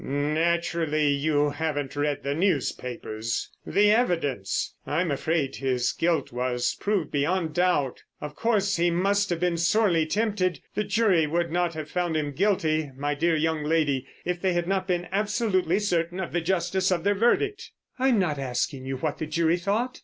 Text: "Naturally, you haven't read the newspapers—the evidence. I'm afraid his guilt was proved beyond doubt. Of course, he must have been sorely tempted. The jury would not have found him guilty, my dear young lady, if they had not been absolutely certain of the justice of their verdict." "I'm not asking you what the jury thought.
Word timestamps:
"Naturally, 0.03 1.09
you 1.09 1.51
haven't 1.51 1.95
read 1.95 2.23
the 2.23 2.33
newspapers—the 2.33 3.91
evidence. 3.91 4.73
I'm 4.87 5.11
afraid 5.11 5.57
his 5.57 5.91
guilt 5.91 6.31
was 6.31 6.75
proved 6.79 7.11
beyond 7.11 7.53
doubt. 7.53 8.01
Of 8.19 8.35
course, 8.35 8.77
he 8.77 8.89
must 8.89 9.29
have 9.29 9.39
been 9.39 9.57
sorely 9.57 10.07
tempted. 10.07 10.59
The 10.73 10.85
jury 10.85 11.27
would 11.27 11.51
not 11.51 11.75
have 11.75 11.87
found 11.87 12.17
him 12.17 12.31
guilty, 12.31 12.89
my 12.97 13.13
dear 13.13 13.35
young 13.35 13.63
lady, 13.63 14.07
if 14.25 14.41
they 14.41 14.53
had 14.53 14.67
not 14.67 14.87
been 14.87 15.07
absolutely 15.11 15.77
certain 15.77 16.19
of 16.19 16.31
the 16.31 16.41
justice 16.41 16.89
of 16.89 17.03
their 17.03 17.13
verdict." 17.13 17.69
"I'm 17.99 18.17
not 18.17 18.39
asking 18.39 18.87
you 18.87 18.97
what 18.97 19.19
the 19.19 19.27
jury 19.27 19.57
thought. 19.57 19.99